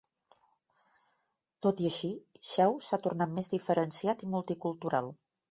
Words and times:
Tot 1.65 1.83
i 1.85 1.89
així, 1.89 2.09
Shaw 2.53 2.75
s'ha 2.87 2.99
tornat 3.05 3.37
més 3.37 3.53
diferenciat 3.57 4.27
i 4.29 4.33
multicultural. 4.35 5.15